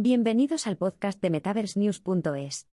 [0.00, 2.68] Bienvenidos al podcast de MetaverseNews.es.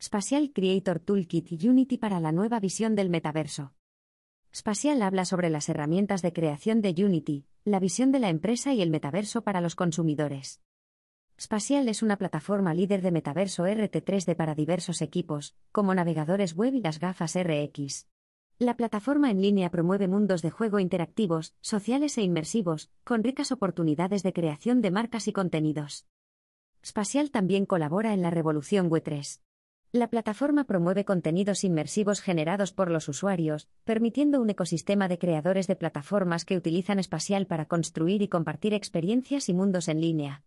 [0.00, 3.74] Spatial Creator Toolkit y Unity para la nueva visión del metaverso.
[4.54, 8.82] Spatial habla sobre las herramientas de creación de Unity, la visión de la empresa y
[8.82, 10.62] el metaverso para los consumidores.
[11.36, 16.80] Spatial es una plataforma líder de metaverso RT3D para diversos equipos, como navegadores web y
[16.80, 18.06] las gafas RX.
[18.60, 24.22] La plataforma en línea promueve mundos de juego interactivos, sociales e inmersivos, con ricas oportunidades
[24.22, 26.06] de creación de marcas y contenidos.
[26.86, 29.40] Spatial también colabora en la revolución Web3.
[29.90, 35.74] La plataforma promueve contenidos inmersivos generados por los usuarios, permitiendo un ecosistema de creadores de
[35.74, 40.44] plataformas que utilizan Spatial para construir y compartir experiencias y mundos en línea.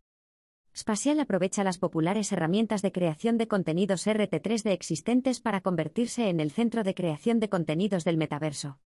[0.77, 6.51] Spatial aprovecha las populares herramientas de creación de contenidos RT3D existentes para convertirse en el
[6.51, 8.77] centro de creación de contenidos del metaverso.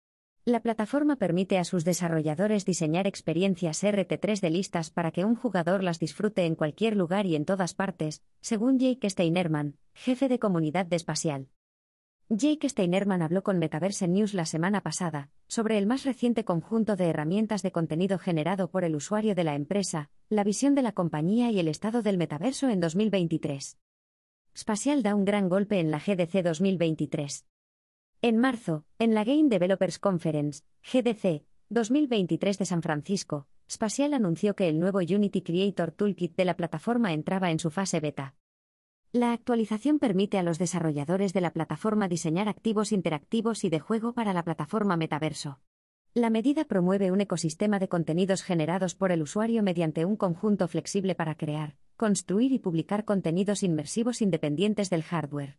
[0.46, 6.00] La plataforma permite a sus desarrolladores diseñar experiencias RT3D listas para que un jugador las
[6.00, 10.98] disfrute en cualquier lugar y en todas partes, según Jake Steinerman, jefe de comunidad de
[10.98, 11.50] Spatial.
[12.30, 17.10] Jake Steinerman habló con Metaverse News la semana pasada sobre el más reciente conjunto de
[17.10, 21.52] herramientas de contenido generado por el usuario de la empresa, la visión de la compañía
[21.52, 23.78] y el estado del metaverso en 2023.
[24.58, 27.46] Spatial da un gran golpe en la GDC 2023.
[28.22, 34.70] En marzo, en la Game Developers Conference, GDC 2023 de San Francisco, Spatial anunció que
[34.70, 38.36] el nuevo Unity Creator Toolkit de la plataforma entraba en su fase beta.
[39.12, 44.14] La actualización permite a los desarrolladores de la plataforma diseñar activos interactivos y de juego
[44.14, 45.60] para la plataforma Metaverso.
[46.14, 51.16] La medida promueve un ecosistema de contenidos generados por el usuario mediante un conjunto flexible
[51.16, 55.58] para crear, construir y publicar contenidos inmersivos independientes del hardware.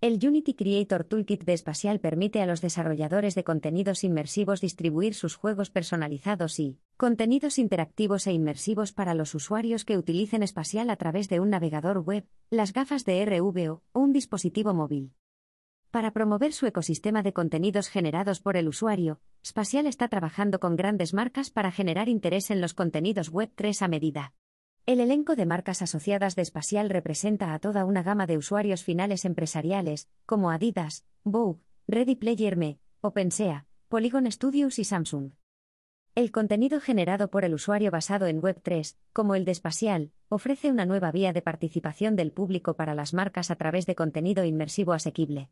[0.00, 5.36] El Unity Creator Toolkit de Spatial permite a los desarrolladores de contenidos inmersivos distribuir sus
[5.36, 11.28] juegos personalizados y contenidos interactivos e inmersivos para los usuarios que utilicen Spatial a través
[11.28, 15.12] de un navegador web, las gafas de RVO o un dispositivo móvil.
[15.96, 21.14] Para promover su ecosistema de contenidos generados por el usuario, Spatial está trabajando con grandes
[21.14, 24.34] marcas para generar interés en los contenidos web 3 a medida.
[24.84, 29.24] El elenco de marcas asociadas de Spatial representa a toda una gama de usuarios finales
[29.24, 35.30] empresariales, como Adidas, Vogue, Ready Player Me, OpenSea, Polygon Studios y Samsung.
[36.14, 40.84] El contenido generado por el usuario basado en Web3, como el de Spatial, ofrece una
[40.84, 45.48] nueva vía de participación del público para las marcas a través de contenido inmersivo asequible.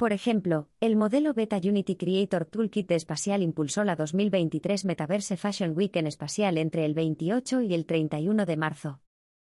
[0.00, 5.76] Por ejemplo, el modelo Beta Unity Creator Toolkit de Spatial impulsó la 2023 Metaverse Fashion
[5.76, 9.02] Week en Spatial entre el 28 y el 31 de marzo.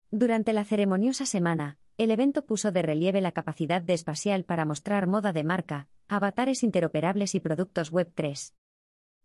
[0.09, 5.06] Durante la ceremoniosa semana, el evento puso de relieve la capacidad de Spatial para mostrar
[5.06, 8.56] moda de marca, avatares interoperables y productos Web 3.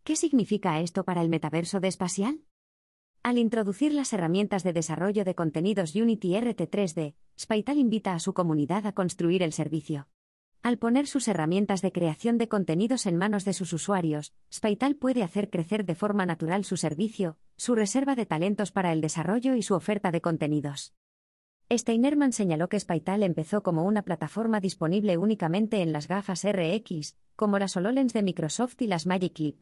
[0.04, 2.42] ¿Qué significa esto para el metaverso de Spatial?
[3.22, 8.86] Al introducir las herramientas de desarrollo de contenidos Unity RT3D, Spatial invita a su comunidad
[8.86, 10.08] a construir el servicio.
[10.62, 15.24] Al poner sus herramientas de creación de contenidos en manos de sus usuarios, Spaital puede
[15.24, 19.62] hacer crecer de forma natural su servicio, su reserva de talentos para el desarrollo y
[19.62, 20.94] su oferta de contenidos.
[21.68, 27.58] Steinerman señaló que Spaital empezó como una plataforma disponible únicamente en las gafas RX, como
[27.58, 29.56] las HoloLens de Microsoft y las Magic Leap.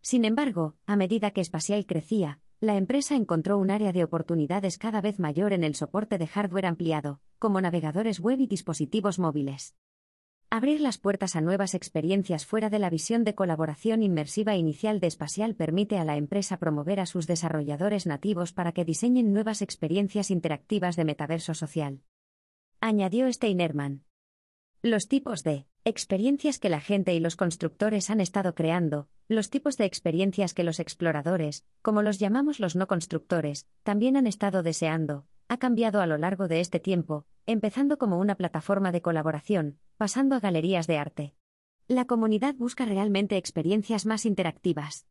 [0.00, 5.00] Sin embargo, a medida que Spatial crecía, la empresa encontró un área de oportunidades cada
[5.00, 9.74] vez mayor en el soporte de hardware ampliado, como navegadores web y dispositivos móviles.
[10.56, 15.10] Abrir las puertas a nuevas experiencias fuera de la visión de colaboración inmersiva inicial de
[15.10, 20.30] Spatial permite a la empresa promover a sus desarrolladores nativos para que diseñen nuevas experiencias
[20.30, 22.00] interactivas de metaverso social.
[22.80, 24.04] Añadió Steinerman.
[24.80, 29.76] Los tipos de experiencias que la gente y los constructores han estado creando, los tipos
[29.76, 35.26] de experiencias que los exploradores, como los llamamos los no constructores, también han estado deseando,
[35.48, 40.34] ha cambiado a lo largo de este tiempo, empezando como una plataforma de colaboración, pasando
[40.34, 41.34] a galerías de arte.
[41.88, 45.06] La comunidad busca realmente experiencias más interactivas.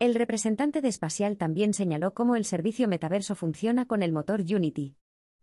[0.00, 4.96] El representante de Spatial también señaló cómo el servicio metaverso funciona con el motor Unity.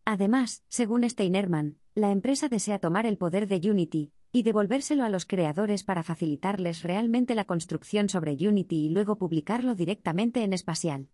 [0.04, 5.26] Además, según Steinerman, la empresa desea tomar el poder de Unity y devolvérselo a los
[5.26, 11.08] creadores para facilitarles realmente la construcción sobre Unity y luego publicarlo directamente en Spatial.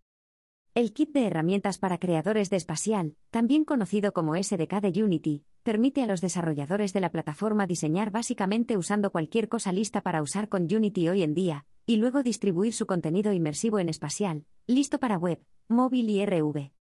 [0.76, 6.04] El kit de herramientas para creadores de Spatial, también conocido como SDK de Unity, permite
[6.04, 10.64] a los desarrolladores de la plataforma diseñar básicamente usando cualquier cosa lista para usar con
[10.64, 15.42] Unity hoy en día, y luego distribuir su contenido inmersivo en Spatial, listo para web,
[15.70, 16.74] móvil y RV.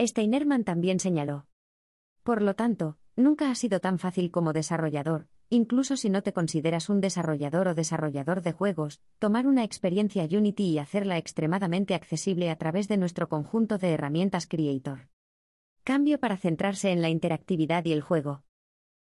[0.00, 1.46] Steinerman también señaló.
[2.24, 6.88] Por lo tanto, nunca ha sido tan fácil como desarrollador, incluso si no te consideras
[6.88, 12.56] un desarrollador o desarrollador de juegos, tomar una experiencia Unity y hacerla extremadamente accesible a
[12.56, 15.10] través de nuestro conjunto de herramientas Creator.
[15.84, 18.44] Cambio para centrarse en la interactividad y el juego.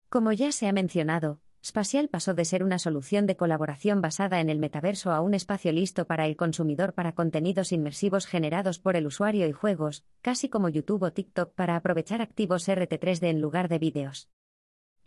[0.08, 4.50] Como ya se ha mencionado, Spatial pasó de ser una solución de colaboración basada en
[4.50, 9.06] el metaverso a un espacio listo para el consumidor para contenidos inmersivos generados por el
[9.06, 13.78] usuario y juegos, casi como YouTube o TikTok para aprovechar activos RT3D en lugar de
[13.78, 14.28] vídeos.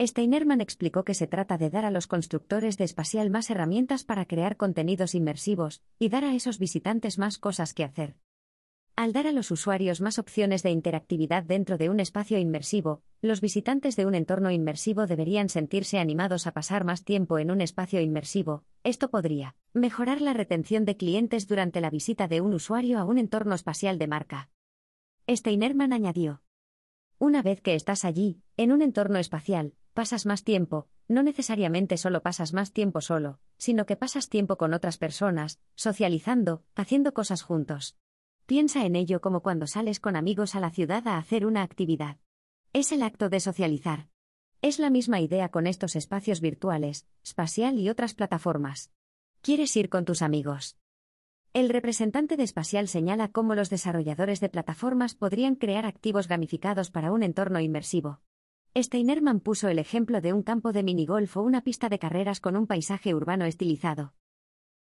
[0.02, 4.26] Steinerman explicó que se trata de dar a los constructores de Spatial más herramientas para
[4.26, 8.18] crear contenidos inmersivos, y dar a esos visitantes más cosas que hacer.
[8.98, 13.40] Al dar a los usuarios más opciones de interactividad dentro de un espacio inmersivo, los
[13.40, 18.02] visitantes de un entorno inmersivo deberían sentirse animados a pasar más tiempo en un espacio
[18.02, 18.66] inmersivo.
[18.84, 23.18] Esto podría mejorar la retención de clientes durante la visita de un usuario a un
[23.18, 24.50] entorno espacial de marca.
[25.30, 26.42] Steinerman añadió.
[27.18, 32.22] Una vez que estás allí, en un entorno espacial, pasas más tiempo, no necesariamente solo
[32.22, 37.96] pasas más tiempo solo, sino que pasas tiempo con otras personas, socializando, haciendo cosas juntos.
[38.46, 42.18] Piensa en ello como cuando sales con amigos a la ciudad a hacer una actividad.
[42.74, 44.10] Es el acto de socializar.
[44.62, 48.92] Es la misma idea con estos espacios virtuales, Spatial y otras plataformas.
[49.42, 50.78] ¿Quieres ir con tus amigos?
[51.54, 57.14] El representante de Spatial señala cómo los desarrolladores de plataformas podrían crear activos gamificados para
[57.14, 58.20] un entorno inmersivo.
[58.78, 62.58] Steinerman puso el ejemplo de un campo de minigolf o una pista de carreras con
[62.58, 64.14] un paisaje urbano estilizado.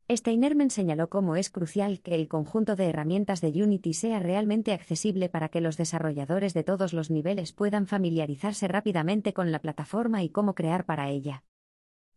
[0.10, 5.28] Steinerman señaló cómo es crucial que el conjunto de herramientas de Unity sea realmente accesible
[5.28, 10.30] para que los desarrolladores de todos los niveles puedan familiarizarse rápidamente con la plataforma y
[10.30, 11.44] cómo crear para ella.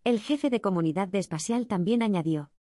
[0.05, 2.53] El jefe de comunidad de Espacial también añadió.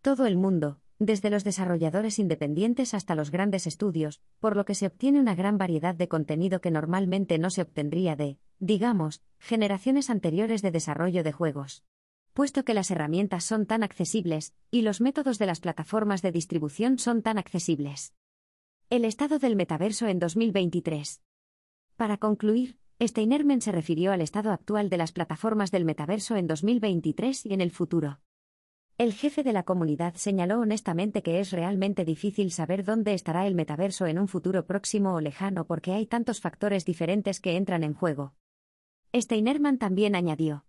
[0.00, 4.86] Todo el mundo, desde los desarrolladores independientes hasta los grandes estudios, por lo que se
[4.86, 10.62] obtiene una gran variedad de contenido que normalmente no se obtendría de, digamos, generaciones anteriores
[10.62, 11.84] de desarrollo de juegos
[12.38, 17.00] puesto que las herramientas son tan accesibles, y los métodos de las plataformas de distribución
[17.00, 18.14] son tan accesibles.
[18.90, 21.20] El estado del metaverso en 2023.
[21.96, 27.44] Para concluir, Steinerman se refirió al estado actual de las plataformas del metaverso en 2023
[27.44, 28.20] y en el futuro.
[28.98, 33.54] El jefe de la comunidad señaló honestamente que es realmente difícil saber dónde estará el
[33.54, 37.94] metaverso en un futuro próximo o lejano porque hay tantos factores diferentes que entran en
[37.94, 38.34] juego.
[39.14, 40.64] Steinerman también añadió.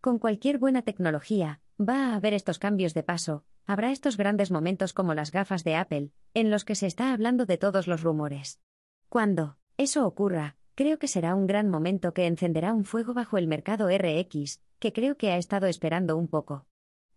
[0.00, 4.92] Con cualquier buena tecnología, va a haber estos cambios de paso, habrá estos grandes momentos
[4.92, 8.60] como las gafas de Apple, en los que se está hablando de todos los rumores.
[9.08, 13.48] Cuando eso ocurra, creo que será un gran momento que encenderá un fuego bajo el
[13.48, 16.68] mercado RX, que creo que ha estado esperando un poco.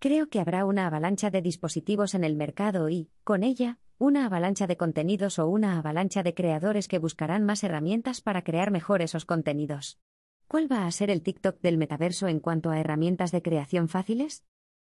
[0.02, 4.66] Creo que habrá una avalancha de dispositivos en el mercado y, con ella, una avalancha
[4.66, 9.26] de contenidos o una avalancha de creadores que buscarán más herramientas para crear mejor esos
[9.26, 10.00] contenidos.
[10.48, 14.44] ¿Cuál va a ser el TikTok del metaverso en cuanto a herramientas de creación fáciles?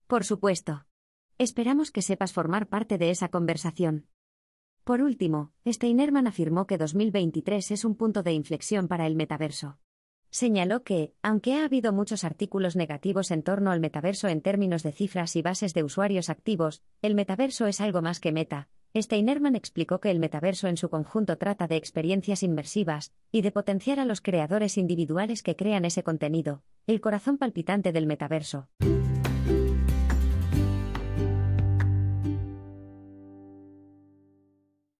[0.09, 0.85] Por supuesto.
[1.39, 4.09] Esperamos que sepas formar parte de esa conversación.
[4.83, 9.79] Por último, Steinerman afirmó que 2023 es un punto de inflexión para el metaverso.
[10.35, 14.91] Señaló que, aunque ha habido muchos artículos negativos en torno al metaverso en términos de
[14.91, 20.01] cifras y bases de usuarios activos, el metaverso es algo más que meta, Steinerman explicó
[20.01, 24.21] que el metaverso en su conjunto trata de experiencias inmersivas y de potenciar a los
[24.21, 28.69] creadores individuales que crean ese contenido, el corazón palpitante del metaverso.